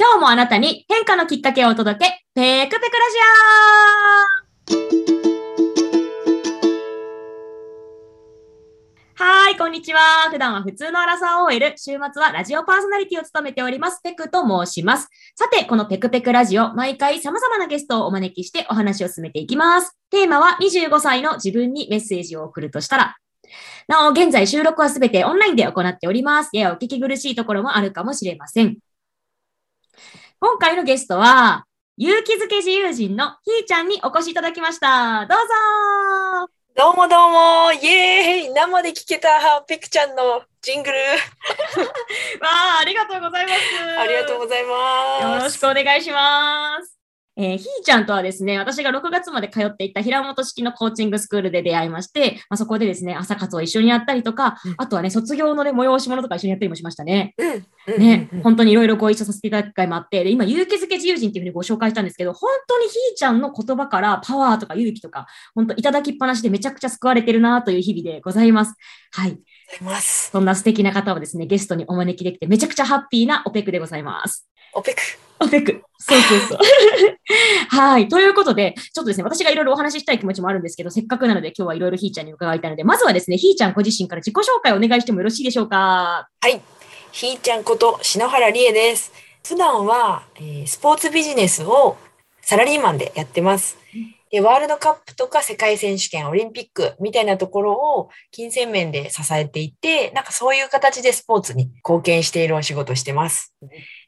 [0.00, 3.16] 今日もあなたに変化のきっかけをお届け、ペクペクラジ
[9.16, 10.30] オはい、こんにちは。
[10.30, 15.08] 普段は普通のアラサー OL、週末はラジオパーソナリティを務めております、ペクと申します。
[15.34, 19.98] さて、このペクペクラジオ、毎回様々なゲストをお招きしてお話を進めていきます。
[20.10, 23.16] テーマは25歳の自分にメッセージを送るとしたら、
[23.88, 26.50] なお、現在収録はすべてオンラインで行っております。
[26.52, 28.78] ややお聞き苦しいところもあるかもしれません。
[30.40, 31.64] 今回のゲストは、
[31.96, 35.26] 勇気づけ自由人のひーちゃんにお越しいただきました。
[35.26, 35.38] どう
[36.46, 39.28] ぞどうもどうも、イエーイ生で聞けた
[39.66, 40.96] ペクちゃんのジングル、
[42.40, 43.98] わあ、ありがとうございます。
[43.98, 45.24] ありがとうございます。
[45.24, 46.97] よろしくお願いします。
[47.40, 57.34] えーひーちゃんとはですね、私が6月まで通っていた平本式のコーチングスクールで出会いまして、まあ、そこでですね、朝活を一緒にやったりとか、うんあとはね、卒業のね、催し物とか一緒にやったりもしましたね。
[57.38, 68.74] うん、うんね、本当にいろいろご一緒させていただく機会もあって、で、今、勇気づけ自由人っていうふうにご紹介したんですけど、本当にひーちゃんの言葉からパワーとか勇気とか、本当いただきっぱなしでめちゃくちゃ救われてるなという日々でございます。
[69.12, 69.38] はい。
[70.02, 74.48] そんな素敵な方をですね、ゲストにお招きできてめちゃくちゃハッピーなオペクでございます。
[74.74, 75.00] オペク。
[75.40, 75.82] オペク。
[75.98, 76.58] そうそうそう。
[77.70, 78.08] はい。
[78.08, 86.28] ということで、ちょっとですね、私がいろいろお話ししたい気持ちもあるんですけど、せっかくなので今日はいろいろひーちゃんに伺いたいので、まずはですね、ひーちゃんご自身から自己紹介をお願いしてもよろしいでしょうか？
[86.40, 86.60] はい。
[87.12, 89.12] ひーちゃんこと篠原理恵です。
[89.46, 91.96] 普段は、えースポーツビジネスを
[92.42, 93.78] サラリーマンでやってます。
[93.94, 103.54] でワールドカップとか世界選手権、オリンピックみたいなところを金銭面で支えていて、なんかそういう形でスポーツに貢献しているお仕事をしてます。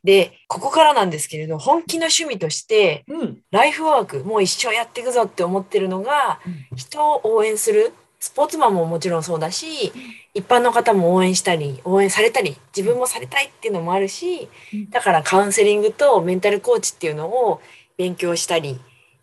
[0.04, 3.38] で、ここからなんですけれど、本気の趣味として、うん。
[3.50, 6.40] ライフワーク、もう一生やっていくぞって思ってるのが、
[6.76, 7.92] 人を応援する。
[8.22, 9.92] スポーツマンももちろんそうだし、
[10.34, 17.62] 一般の方も応援したり、応援されたり、自分もされたいっていうのもあるしうん、だからカウンセリングとメンタルコーチっていうのを
[17.96, 18.78] 勉強したり、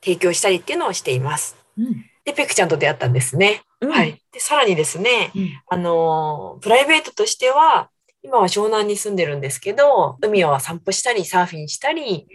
[0.07, 1.57] 提供したりっていうのをしています。
[1.77, 2.05] うん。
[2.23, 3.61] で、ペクちゃんと出会ったんですね。
[3.81, 4.21] うんはい。
[4.31, 5.49] で、さらにですね、うん。
[5.67, 7.89] あのー、プライベートとしては、
[8.23, 12.27] 今は湘南に住んでるんですけど、海を散歩したり、サーフィンしたり、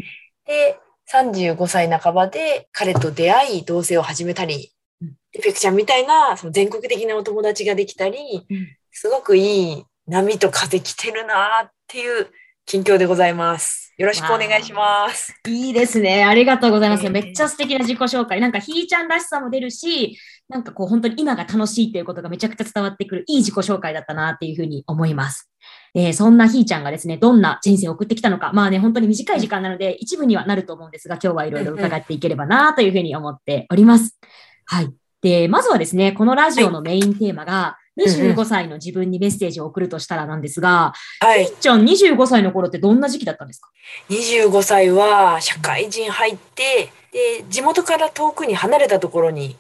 [0.47, 0.79] で、
[1.11, 4.73] 35歳半ばで彼と出会い、同棲を始めたり
[5.03, 12.27] うん、でペクちゃんみたいな、その全国的なお友達ができたり、うんすごくいい波と風来てるなっていう
[12.67, 13.82] 近況でございます。
[14.03, 15.33] よろしくお願いします。
[15.47, 16.25] いいですね。
[16.25, 17.07] ありがとうございます。
[17.07, 18.41] えーめっちゃ素敵な自己紹介。
[18.41, 20.19] なんかひーちゃんらしさも出るし、
[20.49, 25.49] なんかこう本当に今が楽しいっていうことがめちゃくちゃ伝わってくるいい自己紹介だったなっていうふうに思います。
[25.95, 34.19] えーそんなひーちゃんがですね、どんな人生を送ってきたのか、まあね、本当に短い時間なので一部にはなると思うんですが、今日はいろいろ伺っていければなというふうに思っております。
[34.67, 34.93] はい。
[35.21, 43.71] で、まずはですね、このラジオのメインテーマが、25歳の自分にメッセージを送るとしたらなんですが、はいちゃん25歳の頃ってどんな時期だったんですか
[44.09, 49.57] ？25歳は社会人入って、で、地元から遠くに離れたところに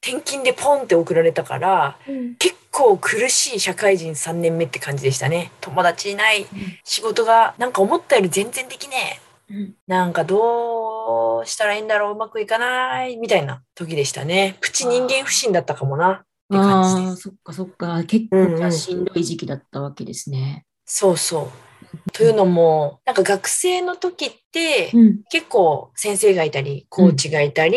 [0.00, 1.96] 転勤でポンって送られたから、
[2.38, 5.52] 結構苦しい社会人3年目って感じでしたね。
[5.60, 6.46] 友達いない、
[6.84, 9.26] 仕事がなんか思ったより全然できねえ。
[9.48, 14.56] うんなんかどうしたらいいんだろう、うまくいかない、みたいな時でしたね。
[14.60, 16.24] プチ人間不信だったかもな。
[16.46, 18.04] って感じですああ、そっかそっか。
[18.04, 20.64] 結うんうん構じゃあしんどい時期だったわけですね。
[20.84, 21.50] そうそ
[22.08, 22.10] う。
[22.12, 25.20] というのも、なんか学生の時って、うん。
[25.30, 27.76] 結構先生がいたり、コーチがいたり、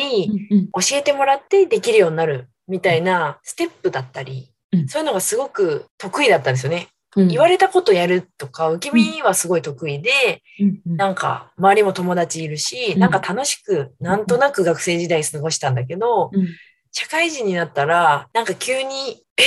[0.52, 6.88] うんうん教えてもらってできるようになるみたいなステップだったり、うんそういうのがすごく得意だったんですよね。
[7.16, 10.12] うん言われたことやるとか、受け身はすごい得意で、
[10.60, 16.48] うんうんなんか周りも友達いるし、うんなんか楽しく、なんとなく学生時代過ごしたんだけど、うん
[16.92, 19.44] 社会人になったら、なんか急に、え、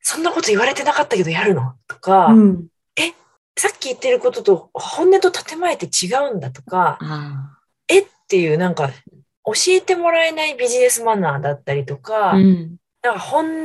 [0.00, 1.74] そんなこと言われてなかったけどやるの？
[1.88, 2.66] とか、うん。
[3.58, 7.58] さっき言ってることと本音と建前って違うんだとか、あ
[7.88, 8.90] えっていうなんか
[9.46, 12.36] 教えてもらえないビジネスマナーだったりとか、あ。
[12.36, 12.76] うん。
[13.02, 13.64] なんか本音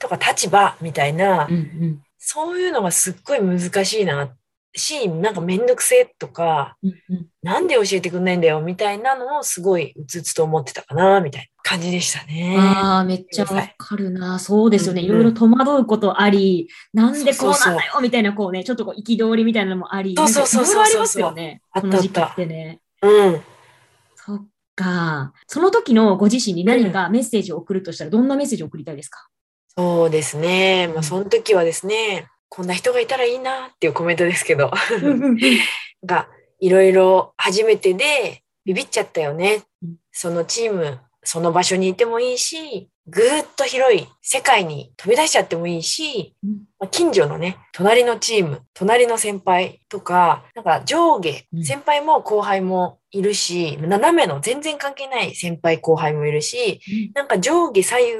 [0.00, 2.02] とか立場みたいな、うんうん。
[2.18, 4.28] そういうのがすっごい難しいな
[4.74, 12.56] し、なんかめんどくせえとか、うんうんなんで教えてくんないんだよみたいなのをすごいうつうつと思ってたかな、みたいな感じでしたね。
[12.58, 14.38] ああ、めっちゃわかるな。
[14.38, 15.00] そうですよね。
[15.00, 21.62] うんうんいろいろ戸惑うことあり、なんでこうそうそうそうなんだよみたいな、こうね、ちょっとこう憤りみたいなのもあり、そうそうそうそうなんかいろいろありますよね。
[21.72, 22.80] あったこの時期ってね。
[23.02, 23.42] うん。
[24.16, 25.32] そっか。
[25.46, 29.26] その時のご自身に何かメッセージを送るとしたら、どんなメッセージを送りたいですか？
[29.76, 30.88] そうですね。
[30.88, 34.70] まあ、その時はですね、こんな人がいたらいいなっていうコメントですけど、
[36.04, 36.28] が、
[36.60, 39.62] いろいろ初めてでビビっちゃったよね。
[39.82, 39.96] うん。
[40.12, 46.50] そのチーム、その場所にいてもいいし、ぐーっと広い世界に飛び出しちゃってもいいし、うん。
[46.78, 51.64] まあ近所のね、隣のチーム、隣の先輩とか、なんか上下う、ん。
[51.64, 56.80] 先輩も後輩もいるし、斜めの全然関係ない先輩後輩もいるし、
[57.14, 58.14] なんか上下左右、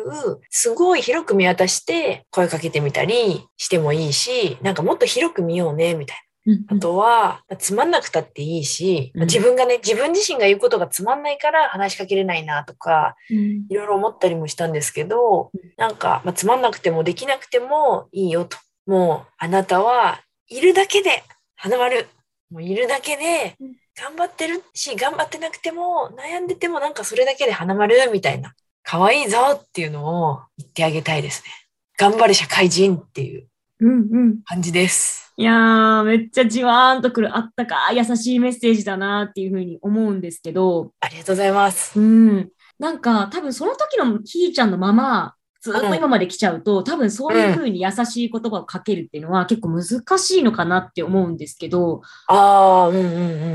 [0.48, 6.22] すごい広く見渡して声かけてみたりしてもいいし、なんかもっと広く見ようね、みたいな。
[6.48, 18.56] うんあとは、まあつまんなくたっていいし、自分がね、自分自身が言うことがつまんないから話しかけれないなとか、うんいろいろ思ったりもしたんですけどうん、なんか、まあ、つまんなくてもできなくてもいいよと。
[18.86, 21.22] もう、あなたはいるだけで
[21.56, 22.06] 花丸。
[22.50, 28.54] もういるだけでうん頑張ってるし、頑張ってなくても悩んでてもなんかそれだけで花丸みたいな。
[28.84, 31.50] 可愛いぞっていうのを言ってあげたいですね。
[31.98, 33.47] 頑張る社会人っていう
[33.80, 34.42] うんうん。
[34.44, 35.32] 感じです。
[35.36, 41.98] いやー、めっちゃじわーんとくるあったかい優しいメッセージだなっていうふうに思うんですけど、ありがとうございます。
[41.98, 42.50] うん。
[42.78, 53.06] なんか多分その時のひーちゃんのまま、ずっと今まで来ちゃうと、多分そういうふうに優しい言葉をかけるっていうのは結構難しいのかなって思うんですけど、ああ、うんうんう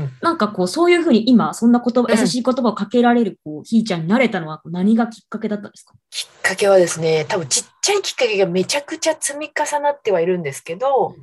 [0.02, 0.10] ん。
[0.20, 2.18] なんかこうそういうふうに今、そんな言葉、うん。
[2.18, 5.94] 優しい言葉をかけられるこうひーちゃんになれたのは何がきっかけだったんですか？
[6.10, 11.14] きっかけはですね、多分ちっちゃいきっかけがめちゃくちゃ積み重なってはいるんですけど、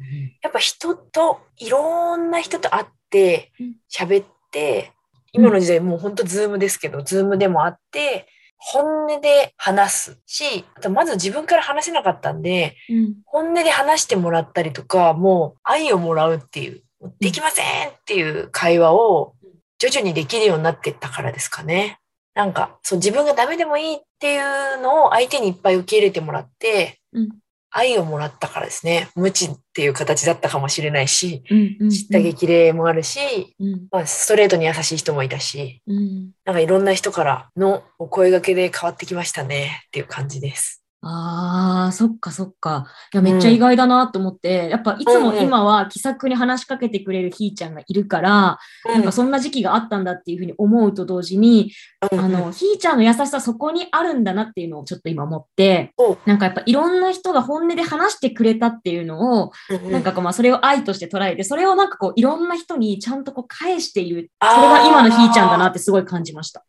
[0.41, 4.93] やっぱ人と、いろんな人と会ってうん、喋って、
[5.33, 8.27] 今の時代もうほんとズームですけど、ズームでも会って、
[8.63, 13.15] 本音で話すし、あとまず自分から話せなかったんで、うん。
[13.25, 16.83] 本音で話してもらったりとか、もう愛をもらうっていう、
[17.19, 19.33] できませんっていう会話を
[19.79, 21.99] 徐々にできるようになってったからですかね。
[22.35, 27.29] なんか、そう自分がダメでもいいっていうのを相手にいっぱい受け入れてもらって、うん
[27.71, 29.09] 愛をもらったからですね。
[29.15, 40.80] 無知っていう形だったかもしれないし、うんうん知った激励もあるし、うんまあ、ストレートに優しい人もいたし、うんなんかいろんな人からのお声掛けで変わってきましたねっていう感じです。
[41.03, 42.85] ああ、そっかそっか。
[43.11, 45.43] いや、めっちゃ意外だなと思って、やっぱいつもうんうん。
[45.43, 51.71] 今は気さくに話しかけてくれるひーちゃんがいるから、なんかそんな時期があったんだっていうふうに思うと同時に、
[52.11, 59.91] うんあの、ひーちゃんの優しさそこにあるんだなっていうのをちょっと今思ってお、なんかやっぱいろんな人が本音で話してくれたっていうのを、うんうん。
[59.91, 64.29] なんかこうまあそれを愛として捉えて、それをなんかこういろんな人にちゃんとこう返している。
[64.39, 66.63] それが今のひーちゃんだなってすごい感じました。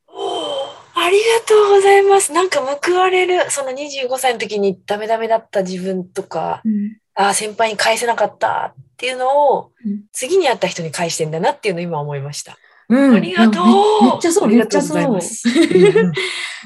[0.94, 2.32] ありがとうございます。
[2.32, 3.50] なんか報われる。
[3.50, 6.62] その25歳の時にダメダメだった自分とか、
[7.14, 12.56] ああ、先輩に返せなかったっていうのをうん、次に会った人に返してんだなっていうのを今思いました。
[12.88, 15.18] うんありがとうめめっちゃそう、めっちゃそう。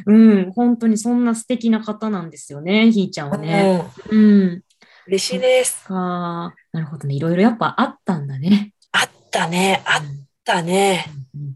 [0.06, 3.84] うんうん、本当にそんな素敵な方なんですよね、ひーちゃんはね。
[4.11, 4.62] うんうん。
[5.06, 5.84] 嬉しいです。
[5.84, 7.14] かなるほどね。
[7.14, 8.73] いろいろやっぱあったんだね。
[8.90, 9.82] あったね。
[9.84, 10.02] あっ
[10.44, 11.06] たね。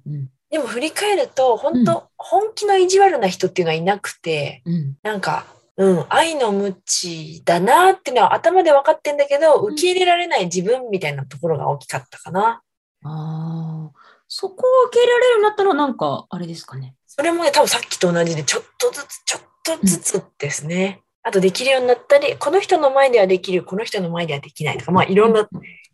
[0.07, 12.61] うんうんでも振り返ると、本当、本気の意地悪な人っていうのはいなくて、うんうんなんか、うん、愛の無知だなっていうのは頭で分かってんだけど、受け入れられない自分みたいなところが大きかったかな。
[13.05, 13.91] ああ、
[14.29, 16.95] そこを受け入れられるようになったのはなんか、あれですかね。
[17.07, 19.43] それもね、多分さっきと同じで、ちょっとずつ、ちょっ
[19.81, 21.01] とずつですね。
[21.23, 25.49] あとできるようになったり、この人の前ではできる、この人の前ではできないとか、まあいろんな、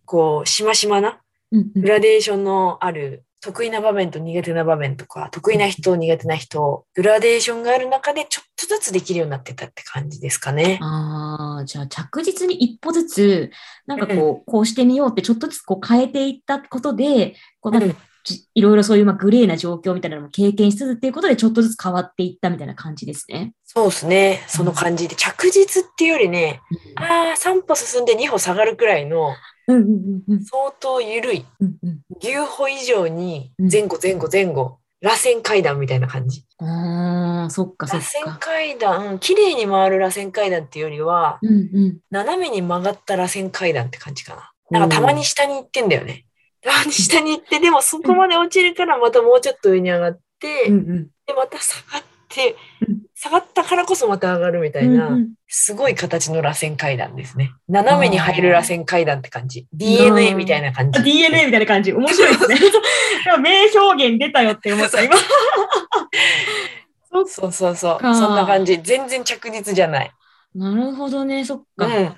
[0.05, 1.20] こう、しましまな、
[1.52, 10.79] うんうんグラデーションのある、得意な場面と苦手な場面とか、得意な人、苦手な人、グラデーションがある中で、ちょっとずつできるようになってたって感じですかね。
[10.83, 13.50] ああ、じゃあ着実に一歩ずつ、
[13.87, 17.97] なんかこう、こうしてみようってちょっとずつこう変えていったことで、こうなんか
[18.55, 23.52] いろいろそういうまあグレーな状況みたいなのも経験しつつっていうことでちょっとずつ変わっていったみたいな感じですね。
[23.64, 24.45] そうですね。
[24.49, 26.61] その感じで、着実っていうよりね、
[26.97, 36.44] ああ、3歩進んで2歩下がるくらいの、うんうんうんうん相当緩い、うんうん牛歩以上にうん前後前後前後、螺旋階段みたいな感じ。
[36.58, 38.38] ああ、そっかそ螺旋っか。
[38.40, 41.99] 階段、うん綺麗に回る螺旋階段っていうよりは、うんうん。
[42.11, 44.52] 斜めに曲がった螺旋階段って感じかな。
[44.70, 46.25] なんかたまに下に行ってんだよね。
[46.62, 52.08] たまに下に行って、でもそこまで落ちるからまたもうちょっと上に上がって、うんうんで、また下がって
[52.88, 57.52] うん、下がったからこそまた上がるみたいな、うんうんすごい形の螺旋階段ですね。
[57.68, 59.66] 斜めに入る螺旋階段って感じ。
[59.73, 61.00] DNA みたいな感じ。
[61.02, 61.92] DNA みたいな感じ。
[61.92, 62.59] 面白いですね。
[63.40, 65.14] 名表現出たよって思った、今。
[67.26, 67.99] そうそうそう。
[67.99, 68.78] かそんな感じ。
[68.83, 70.11] 全然着実じゃない。
[70.54, 71.87] なるほどね、そっか。
[71.87, 72.16] うん。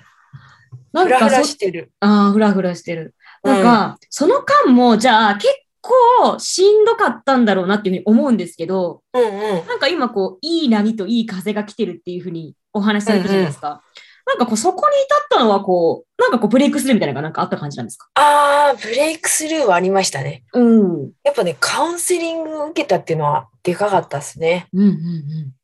[0.91, 1.91] なんかそふらふらしてる。
[1.99, 3.13] ああ、ふらふらしてる。
[3.43, 5.47] なんか、その間も、じゃあ、結
[5.81, 9.27] 構しんどかったんだろうなっていうふうに思うんですけど、うんう
[9.63, 9.67] ん。
[9.67, 13.81] なんか今、こう、いい波といい風が来てるっていうふうにお話しされたじゃないですか。
[14.25, 18.09] なんかこう、そこに至ったのは、こう、なんかこう、ブレイクスルーみたいなのがなんかあった感じなんですか？
[18.13, 20.43] あー、ブレイクスルーはありましたね。
[20.53, 21.11] うん。
[21.23, 24.67] やっぱね、カウンセリングを受けたっていうのはでかかったですね。
[24.71, 24.95] うんうん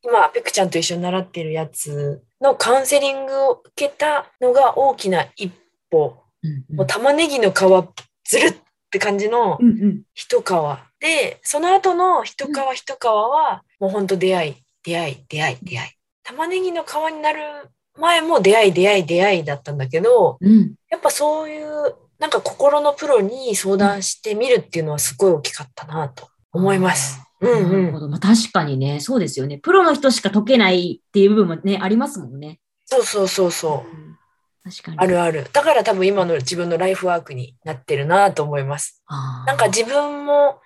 [0.03, 5.51] 今、ペクちゃんと一緒に習ってるやつのカウンセリングを受けたのが大きな一
[5.91, 6.17] 歩。
[6.41, 6.75] うんうん。
[6.77, 7.55] もう玉ねぎの皮
[8.27, 8.55] ずるっ
[8.95, 10.01] て感じのうんうん。
[10.13, 10.45] 一皮。
[11.01, 15.91] で、その後の一皮一皮は、もうほんと出会い、出会い、出会い、出会い。
[16.23, 17.41] 玉ねぎの皮になる
[17.99, 20.73] 前も出会い、出会い、出会いだったんだけど、うん。
[20.89, 27.19] やっぱそういう、なんか心のプロに相談してみるっていうのはすごい大きかったなと思います。
[27.41, 27.85] うんなうん。
[27.87, 28.07] るほど。
[28.07, 29.57] まあ、確かにね、そうですよね。
[29.57, 32.59] プロの人しか解けないっていう部分もね、ありますもんね。
[32.85, 34.04] そうそうそうそう。
[34.65, 34.97] うん確かに。
[34.97, 35.47] あるある。
[35.53, 39.03] だから多分今の自分のライフワークになってるなと思います。
[39.45, 40.59] なんか自分も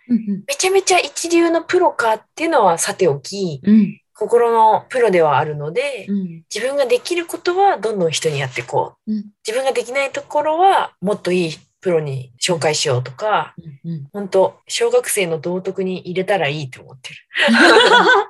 [0.48, 9.12] めちゃめちゃ一流のプロかっていうのはさておき、うん心のプロではあるので、うん自分ができることはどんどん人にやっていこう。
[9.12, 17.16] うん自分ができないところはもっといいプロに紹介しようとか、うんうん本当小学生の道徳に入れたらいいと思ってる。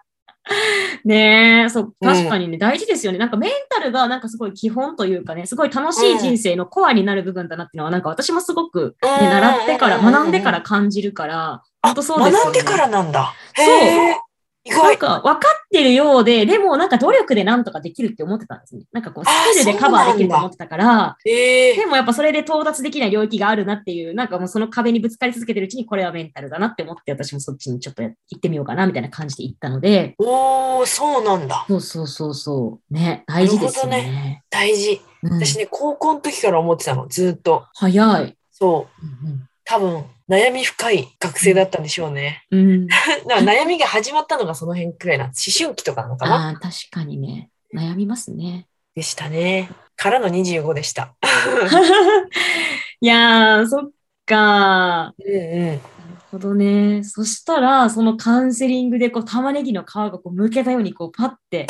[1.06, 3.18] ねえ、そう、確かにね、大事ですよね。
[3.18, 12.44] なんかメンタルがなんかすごい基本というかね、すごい楽しい人生のコアになる部分だなっていうのは、なんか私もすごく、ね、うん習ってから、うんうんうん学んでから感じるから、あ本当そうですよね。
[12.46, 13.34] 学んでからなんだ。
[13.56, 14.29] そう
[14.68, 14.98] なん外。
[14.98, 18.84] か分かってるようで、でもなんか努力でなんとかできるって思ってたんですね。
[18.92, 31.66] なんかこう、スキルでカバーできると思ってたから、えでもやっぱそれで到達できない領域があるなっていう、なんかもうその壁にぶつかり続けてるうちにこれはメンタルだなって思って私もそっちにちょっとや行ってみようかなみたいな感じで行ったので、おー、そうなんだ。
[31.68, 32.94] そうそうそうそう。
[32.94, 34.44] ね、大事ですよなるね。
[34.50, 34.92] 大事。
[34.94, 37.66] うん私ね、高校の時から思ってたの、ずっと。
[37.74, 38.38] 早い。
[38.52, 39.06] そう。
[39.06, 42.44] うん多分、悩み深い学生だったんでしょうね。
[42.50, 42.60] うん。
[42.72, 46.48] うん、だから悩みが始まったのがその辺くらいな、思春期とかなのかな？
[46.48, 47.52] ああ、確かにね。
[47.76, 48.66] 悩みますね。
[48.96, 49.70] でしたね。
[49.96, 51.14] からの25でした。
[53.00, 53.90] いやー、そっ
[54.26, 55.68] かうんうん。
[55.68, 55.80] なる
[56.32, 57.04] ほどね。
[57.04, 61.68] そしたら、そのカウンセリングで、こう、玉ねぎの皮がこう剥けたように、こう、パッて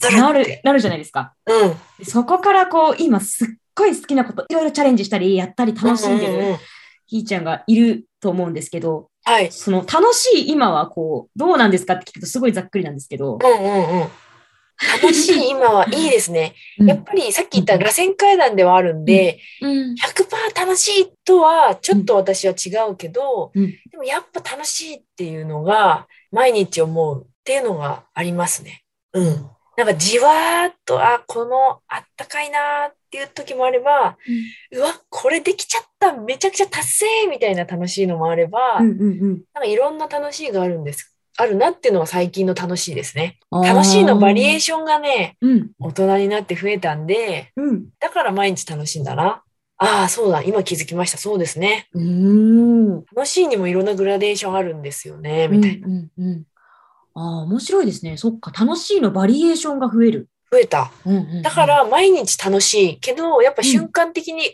[0.00, 1.34] なるなるじゃないですか。
[1.44, 1.76] うん。
[1.98, 6.56] でそこから、こう、今、すっごい好きなこと、いろいろチャレンジしたり、やったり、楽しんでるうううん
[7.06, 9.50] ひーちゃんがいると思うんですけど、はい。
[9.50, 13.38] その、楽しい今は、こう、どうなんですかって聞くと、すごいざっくりなんですけど。
[13.42, 14.08] うんうんうん。
[15.02, 16.54] 楽しい今はいいですね。
[16.78, 19.94] うんやっぱりさっき言った螺旋階段ではあるんで、うん。
[19.94, 28.84] 100%楽しいとはちょっと私は違うけど、うんでもやっぱ楽しいっていうのが毎日思うっていうのがありますね。
[29.14, 29.50] うん。
[29.76, 34.16] なんかじわーっと、あ、このあったかいなーっていう時もあれば、
[34.72, 41.16] うわ、これできちゃった、めちゃくちゃ達成みたいな楽しいのもあれば、うんうんなんかいろんな楽しいがあるんです。
[41.38, 43.38] あるなっていうのが最近の楽しいですね。
[43.50, 43.62] うん。
[43.62, 45.36] 楽しいのバリエーシションがね。
[45.42, 45.70] うん。
[45.78, 47.88] 大人になって増えたんで、うん。
[48.00, 49.42] だから毎日楽しいんだな。
[49.78, 51.18] ああ、そうだ、今気づきました。
[51.18, 51.88] そうですね。
[51.92, 53.04] うーん。
[53.14, 55.86] 楽しいにもいろんなグラデーションあるんですよね、みたいな。
[55.86, 56.44] うんうんうん。
[57.16, 58.16] ああ、面白いですね。
[58.16, 60.28] そっか、楽しいのバリエーションが増える。
[60.52, 60.92] 増えた。
[61.04, 64.52] うんうんうんだか、ら毎日楽しいけど、やっぱ瞬間的に、うん、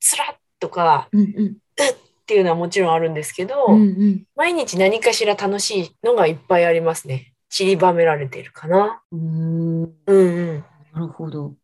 [0.00, 7.34] つらっとかうんうんっていうのはもちろんあるんですけど、うんうん毎日何かしら楽しいのがいっぱいありますね。
[7.50, 9.02] 散りばめられているかな。
[9.12, 9.82] うーん。
[9.82, 10.12] うんう
[10.52, 10.64] ん。
[10.94, 11.54] なるほど。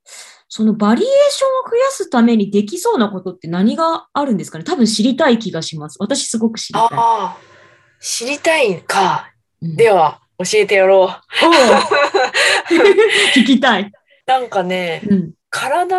[0.48, 4.64] そのバリエーションを増やすためにできそうなことって何があるんですかね？
[4.64, 5.96] 多分知りたい気がします。
[6.00, 6.88] 私すごく知りたい。
[6.90, 7.36] ああ、
[8.00, 9.32] 知りたいか。
[9.62, 11.08] うんでは、教えてやろう。
[13.34, 13.92] 聞きたい。
[14.26, 15.32] なんかね、うん。
[15.50, 15.96] 体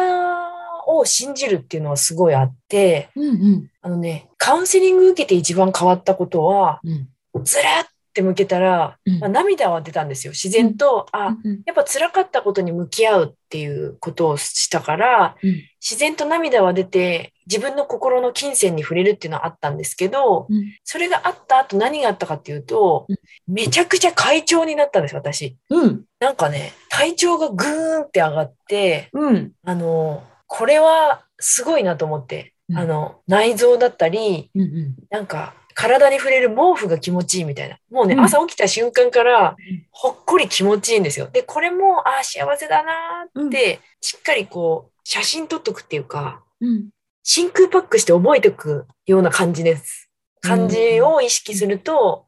[0.87, 7.07] を信じるっていうのはすごいあって、うんうんあのね、カウンセリング受けて一番変わったことは、うん
[7.43, 9.19] ずらって向けたら、うん。
[9.19, 10.31] まあ、涙は出たんですよ。
[10.31, 15.61] 自然と、あ、うんやっぱ辛かったことに向き合うっていうことをしたから、うん。
[15.79, 20.75] 自然と涙は出て、自分の心の金銭に触れるっていうのはあったんですけど、うん。
[20.83, 23.17] それがあった後何があったかっていうと、うん。
[23.47, 25.57] めちゃくちゃ快調になったんです、私。
[25.69, 26.03] うん。
[26.19, 29.51] なんかね、体調がぐーんって上がって、うん。
[29.63, 32.77] あの、これはすごいなと思って、うん。
[32.77, 34.95] あの、内臓だったり、うんうん。
[35.09, 37.77] なんか、体に触れる毛布が気持ちいいみたいな。
[37.89, 39.55] もうね、うん朝起きた瞬間から、
[39.91, 41.27] ほっこり気持ちいいんですよ。
[41.31, 46.89] で、これも、ああ、幸せだなーって、しっかりこう、写真撮っとくっていうか、うん
[47.23, 50.09] 真空パックして覚えておくような感じです。
[50.41, 52.25] 感じを意識すると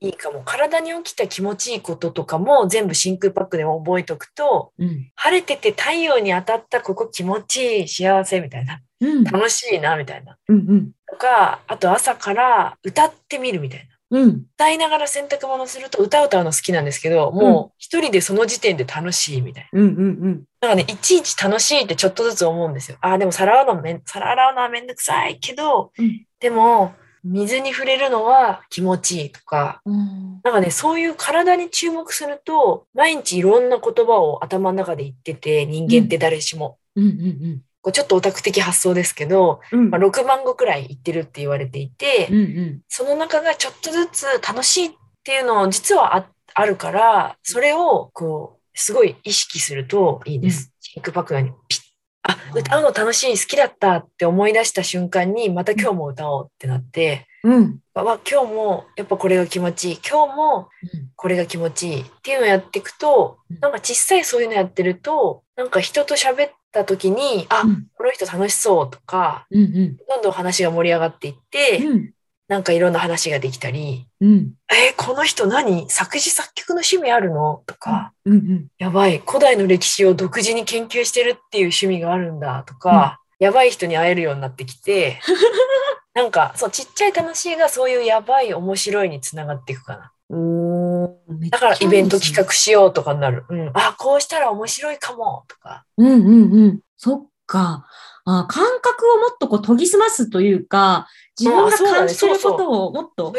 [0.00, 0.42] いいかも。
[0.44, 8.80] 体に起きた気持ちいいこととかも全部真空パックで覚えておくと、うん晴れてて太陽に当たったここ気持ちいい、幸せみたいな。
[9.00, 10.36] うん楽しいな、みたいな。
[10.48, 13.84] うんうんとか、あと朝から歌ってみるみたいな。
[14.10, 19.80] うん歌いながら洗濯物すると歌を歌うの好きなんですけど、もう一人でその時点で楽しいみたいな。
[19.80, 22.98] うんうんだからね、いちいち楽しいってちょっとずつ思うんですよ。
[23.00, 26.92] ああ、でも皿洗うのめん、皿洗うのはめんどくさいけど、うんでも、
[27.24, 30.40] 水に触れるのは気持ちいいとか、うん。
[30.44, 36.78] なんかね、そういう体に注目すると、毎日いろんな言葉を頭の中で言ってて、人間って誰しも。
[36.96, 39.78] うんうんこうちょっとオタク的発想ですけど、うん。
[39.78, 42.80] うんまあ、6万語くらい言ってるって言われていて、うんうん。
[42.88, 44.90] その中がちょっとずつ楽しいっ
[45.22, 50.72] ていうのを実はああるから、それをこう、すごい意識するといいです。
[50.80, 51.80] シンクパクにピッ。
[52.22, 57.80] あ、歌うの楽しい、好きだったって思い出した瞬間に、また今日も歌おうってなって、うん。
[57.92, 59.98] わ、今日もやっぱこれが気持ちいい。
[59.98, 60.68] 今日も
[61.16, 69.96] これが気持ちいいっていうのをやっていくとうん、なんか小さいそういうのやってると、なんか人と喋った時に、あ、うんこの人楽しそうとか、うんうん。
[70.08, 72.10] どんどん話が盛り上がっていって、うん。
[72.48, 74.52] なんかいろんな話ができたり、うん。
[74.70, 78.66] えーこの人何作詞作曲の趣味あるのとか、うんうん。
[78.78, 85.20] やばい、古代の歴史を独自に研究してるっていう趣味があるんだとか、やばい人に会えるようになってきて、
[86.14, 90.12] なんか、そう、ちっちゃい楽しいがそういうやばい面白いにつながっていくかな。
[91.50, 93.44] だからイベント企画しようとかになる。
[93.48, 93.70] うん。
[93.74, 95.84] あ、こうしたら面白いかもとか。
[95.96, 96.80] うんうんうん。
[96.96, 97.86] そっか。
[98.26, 101.08] あ感覚をもっとこう研ぎ澄ますというか、
[101.38, 103.32] 自分が感じてることをもっと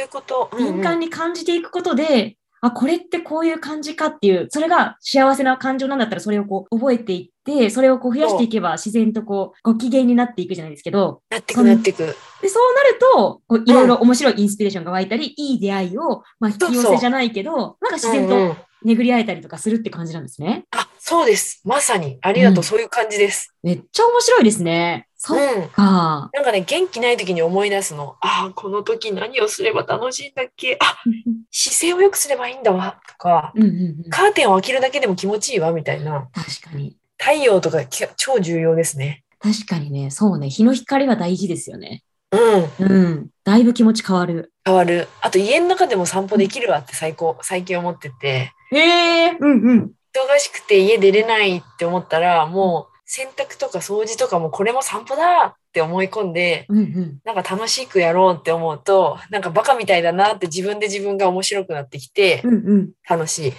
[0.58, 7.35] 敏感に感じていくことで、あ、これってこういう感じかっていう、それが幸せな感情なんだったらそれをこう覚えていって、
[7.70, 11.98] それをこう増やしていけば自然とこうご機嫌になっていくじゃないですけど、なってくなってく。
[12.42, 20.66] で、そうなると、こういろいろ面白いインスピレーションが湧いたり、いい出会いを、まあ引き寄せじゃないけど、なんか自然とうんうん巡り合えたりとかするって感じなんですね。
[20.70, 21.62] あ、そうです。
[21.66, 22.20] まさに。
[22.22, 22.58] ありがとう。
[22.58, 23.56] うんそういう感じです。
[23.64, 25.08] めっちゃ面白いですね。
[25.18, 25.70] そっうん。
[25.70, 26.30] か。
[26.34, 28.16] なんかね、元気ない時に思い出すの。
[28.22, 30.98] ああ、この時何をすれば楽しいんだっけあ、
[31.50, 33.00] 姿勢を良くすればいいんだわ。
[33.08, 33.70] とか、うんうん
[34.06, 34.10] うん。
[34.12, 35.72] カーテンを開けるだけでも気持ちいいわ。
[35.72, 36.28] みたいな。
[36.34, 36.96] 確かに。
[37.18, 39.24] 太陽とかき超重要ですね。
[39.40, 42.04] 確かにね、そうね、日の光は大事ですよね。
[42.32, 42.86] うん。
[42.88, 43.30] うん。
[43.44, 44.52] だいぶ気持ち変わる。
[44.66, 45.08] 変わる。
[45.22, 48.52] あと家の中でも散歩できるわって最高、最近思ってて。
[48.72, 49.92] へえうんうん。
[50.14, 57.20] 忙しくて家出れないって思ったら、もう洗濯とか掃除とかもこれも散歩だって思い込んで、うんうん。
[57.24, 62.92] なんか楽しくやろうって思うと、なんかバカみたいだなって自分で自分が面白くなってきてう、んうん。
[63.08, 63.54] 楽しい。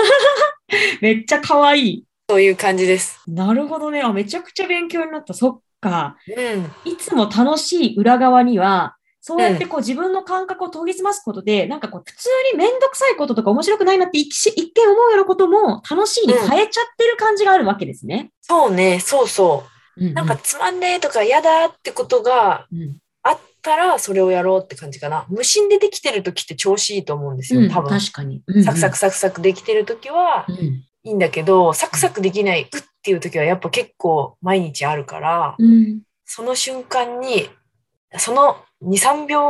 [1.02, 2.04] めっちゃ可愛い。
[2.28, 3.20] そういう感じです。
[3.26, 4.00] なるほどね。
[4.02, 5.34] あ、めちゃくちゃ勉強になった。
[5.34, 6.16] そっか。
[6.26, 6.90] うん。
[6.90, 18.32] いつも楽しい裏側には、そうやってこう自分の感覚を研ぎ澄ますことで、なんかこう普通にめんどくさいこととか面白くないなって一し一見思うようなことも楽しいに変えちゃってる感じがあるわけですね。
[18.42, 19.64] そうね、そうそ
[19.96, 20.00] う。
[20.00, 25.24] うんうんなんかつまんねえとか嫌だってことがうんあったらそれをやろうって感じかな。
[25.28, 27.90] 無心でできてる時って調子いいと思うんですよ、うん多分。
[27.90, 28.42] 確かに。
[28.46, 37.50] うんうんサクサクサクサクできてる時はうんいいんだけど、サクサクできない、うっていう時はやっぱ結構毎日あるから、うんその瞬間に、
[38.16, 39.42] その2、3秒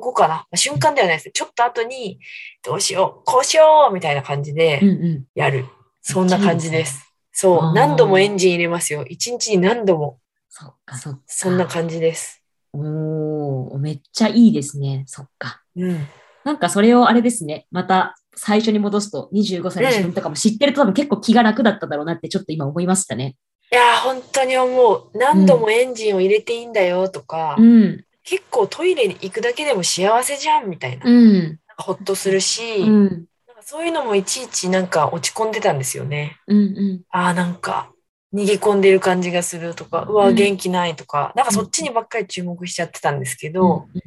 [0.00, 0.34] 後かな。
[0.34, 1.30] まあ瞬間ではないです。
[1.32, 2.20] ちょっと後に、
[2.62, 5.64] どうしよう、こうしようみたいな感じうんでうんやる。
[6.02, 7.10] そんな感じです。
[7.32, 7.72] そう。
[7.74, 9.04] 何度もエンジン入れますよ。
[9.06, 10.18] 一日に何度も。
[10.50, 11.20] そっかそっか。
[11.26, 12.44] そんな感じです。
[12.74, 15.04] おー、めっちゃいいですね。
[15.06, 15.62] そっか。
[15.74, 16.06] うん。
[16.44, 17.66] なんかそれをあれですね。
[17.70, 23.36] また最初に戻すと25歳の自分とかも知ってると多分結構気が楽だっただろうなってちょっと今思いましたね。
[23.70, 25.10] いやー、本当に思う。
[25.14, 28.04] 何度もエンジンを入れていいんだよとか、うん。
[28.24, 31.04] 結構トイレに行くだけでも幸せじゃんみたいな。
[31.04, 31.58] うん。
[31.76, 33.04] ほっとするし、うん。
[33.46, 36.38] なんかそういうのもいちいちなんか落ち込んでたんですよね。
[36.46, 36.58] うん。
[36.58, 37.02] うん。
[37.10, 37.92] ああ、なんか
[38.32, 44.00] 逃げ込んでる感じがするとか、うわ、うん元気ないとか、なんかそっちにばっかり注目しちゃってたんですけど、うん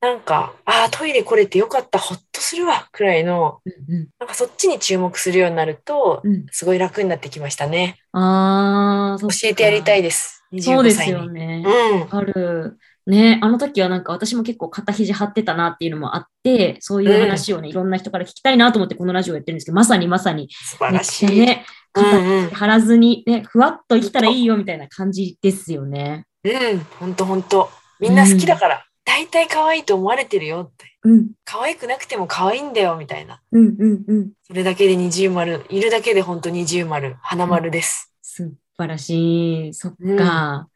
[0.00, 4.08] なんか、ああ、トイレ来れてよかった、ほっとするわ、くらいの、うん。
[4.18, 6.46] なんかそっちに注目するようになると、うん。
[6.50, 7.98] すごい楽になってきましたね。
[8.12, 10.42] ああ、教えてやりたいです。
[10.52, 10.62] 25歳に。
[10.62, 11.64] そうですよね。
[11.66, 12.16] うん。
[12.16, 12.78] ある。
[13.06, 21.40] ね、あの時はなんか私も結構肩肘張ってたなっていうのもあって、そういう話をね、いろんな人から聞きたいなと思ってこのラジオやってるんですけど、まさにまさに、素晴らしい。
[21.40, 22.50] ね、うん肩うん。
[22.50, 26.24] 張らずにね、ふわっと生きたらいいよみたいな感じですよね。
[26.44, 27.68] うん、ほんとほんと。
[27.98, 30.86] みんな好きだから、大体可愛いと思われてるよって。
[31.02, 33.42] うん、可愛くなくても可愛いんだよ、みたいな。
[33.50, 34.30] うん、うん、うん。
[34.46, 38.14] それだけで二重丸、いるだけでほんと二重丸、花丸です。
[38.22, 39.74] 素晴らしい。
[39.74, 40.68] そっか。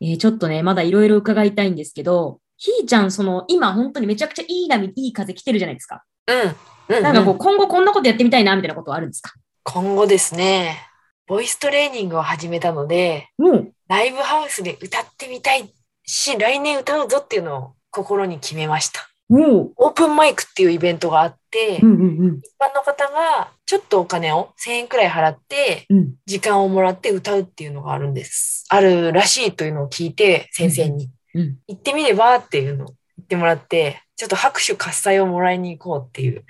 [0.00, 6.02] えーちょっとね、まだいろいろ伺いたいんですけど、ひーちゃん、その、今本当にめちゃくちゃいい波、いい風来てるじゃないですか。
[6.26, 6.96] うん。
[6.96, 9.32] うん、なんかこう、うん今後こんなことやってみたいな、みたいなことはあるんですか？
[9.62, 10.80] 今後ですね、
[11.28, 13.72] ボイストレーニングを始めたので、うん。
[13.88, 15.72] ライブハウスで歌ってみたい
[16.04, 19.08] し、来年歌うぞっていうのを心に決めました。
[19.28, 25.98] おオープンマイクっていうイベントがあって、うん、うん、一般の方がちょっとお金を1000円くらい払って、うん。
[25.98, 26.14] うん。
[26.26, 28.66] 時間をもらって歌うっていうのがあるんです。
[28.68, 31.10] あるらしいというのを聞いて、先生に。
[31.34, 31.56] うん。
[31.66, 36.44] 行ってみればっていうのを言っってもらって、ちょっと拍手喝采をもらいに行こうっていう。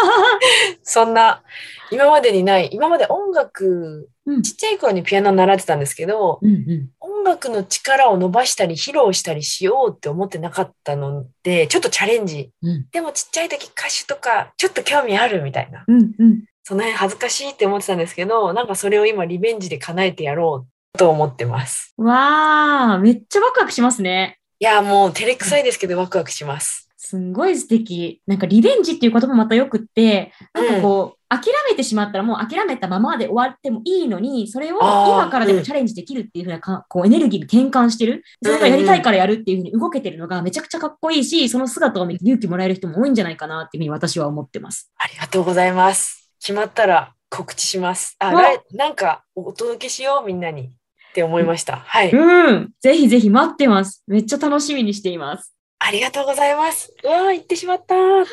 [0.82, 1.42] そんな、
[1.90, 6.88] 今までにない、今まで音楽、うんちっちゃい頃にピアノ習ってたんですけど、うんうん。
[7.00, 12.50] 音楽の力を伸ばしたり披露したりしようって思ってなかったので、ちょっとチャレンジ。
[12.62, 15.84] うんでもちっちゃい時歌手とかちょっと興味あるみたいな。
[15.86, 16.44] うんうん。
[16.62, 21.92] その辺恥ずかしいって思ってたんですけど、なんかそれを今リベンジで叶えてやろうと思ってます。
[21.96, 24.39] わー、めっちゃワクワクしますね。
[24.62, 26.90] いや、もう照れくさいですけどワクワクします。
[26.98, 28.20] すんごい素敵。
[28.26, 38.22] なんかリベンジっていう言葉もまたよくって、なんかこう、諦めてしまったらもう諦めたままで終わってもいいのに、それを今からでもチャレンジできるっていうふうなか、こうエネルギーに転換してる。
[38.42, 44.92] それがやりたいからやるっていうふうに動けてるのがめちゃくちゃかっこいいし、その姿を見て勇気もらえる人も多いんじゃないかなっていうふうに私は思ってます。
[44.98, 46.30] ありがとうございます。
[46.38, 48.14] 決まったら告知します。
[48.18, 48.32] あ、
[48.72, 50.70] なんかお届けしようみんなに
[51.10, 51.76] って思いました。
[51.86, 52.10] はい。
[52.10, 52.70] うん。
[52.80, 54.02] ぜひぜひ待ってます。
[54.06, 55.54] めっちゃ楽しみにしています。
[55.82, 56.94] ありがとうございます。
[57.02, 57.94] うわー、行ってしまった。
[57.96, 58.26] い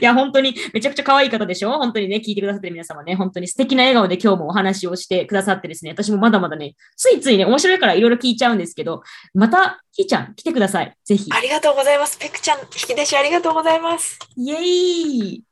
[0.00, 1.72] や、本当にめちゃくちゃ可愛い方でしょ？
[1.72, 9.02] 本当にね、聞いてくださってる皆様ね、本当に素敵な笑顔で今日もお話をしてくださってですね、私もまだまだね、ついついね、面白いからいろいろ聞いちゃうんですけど、
[9.34, 10.96] また、ひーちゃん来てください。
[11.04, 11.26] ぜひ。
[11.30, 12.16] ありがとうございます。
[12.16, 14.18] ペクちゃん、引き出しありがとうございます。
[14.38, 15.42] イエーイ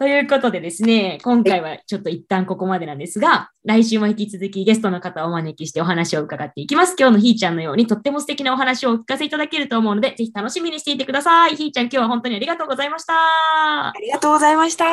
[0.00, 6.96] ということでですね、今回はちょっと一旦ここまでなんですが、来週も引き続きゲストの方をお招きしてお話を伺っていきます。
[6.98, 11.50] 今日のひーちゃんのようにとっても素敵なお話をお聞かせいただけると思うので、ぜひ楽しみにしていてください。
[11.54, 13.12] ひーちゃん、今日は本当にありがとうございました。
[13.12, 14.86] ありがとうございました。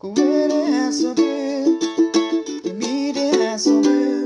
[0.00, 0.54] 上で
[0.86, 1.22] 遊ぶ、
[2.64, 4.21] 海で遊ぶ